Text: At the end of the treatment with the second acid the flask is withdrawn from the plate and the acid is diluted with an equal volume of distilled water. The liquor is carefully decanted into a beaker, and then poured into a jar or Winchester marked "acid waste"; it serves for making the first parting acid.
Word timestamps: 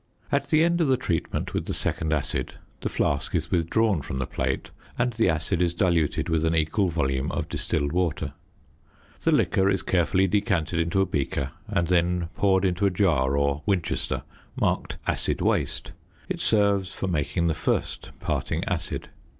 At 0.31 0.47
the 0.49 0.63
end 0.63 0.81
of 0.81 0.87
the 0.87 0.97
treatment 0.97 1.53
with 1.53 1.67
the 1.67 1.75
second 1.75 2.11
acid 2.11 2.55
the 2.79 2.89
flask 2.89 3.35
is 3.35 3.51
withdrawn 3.51 4.01
from 4.01 4.17
the 4.17 4.25
plate 4.25 4.71
and 4.97 5.13
the 5.13 5.29
acid 5.29 5.61
is 5.61 5.75
diluted 5.75 6.27
with 6.27 6.43
an 6.43 6.55
equal 6.55 6.87
volume 6.89 7.31
of 7.31 7.47
distilled 7.47 7.91
water. 7.91 8.33
The 9.21 9.31
liquor 9.31 9.69
is 9.69 9.83
carefully 9.83 10.25
decanted 10.25 10.79
into 10.79 11.01
a 11.01 11.05
beaker, 11.05 11.51
and 11.67 11.87
then 11.87 12.29
poured 12.35 12.65
into 12.65 12.87
a 12.87 12.89
jar 12.89 13.37
or 13.37 13.61
Winchester 13.67 14.23
marked 14.59 14.97
"acid 15.05 15.39
waste"; 15.39 15.91
it 16.27 16.39
serves 16.39 16.91
for 16.91 17.05
making 17.07 17.45
the 17.45 17.53
first 17.53 18.09
parting 18.19 18.63
acid. 18.63 19.09